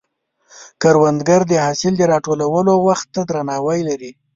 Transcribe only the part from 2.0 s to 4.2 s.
راټولولو وخت ته درناوی لري